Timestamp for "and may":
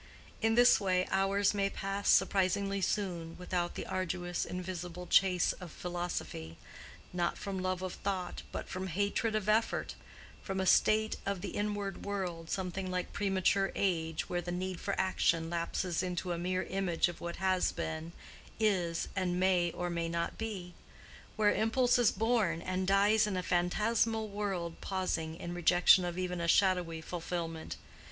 19.15-19.69